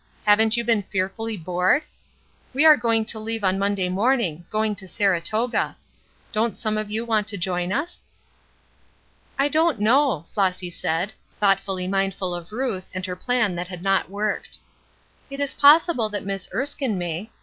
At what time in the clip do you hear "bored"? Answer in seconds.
1.37-1.83